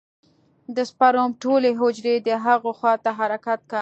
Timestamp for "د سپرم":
0.75-1.29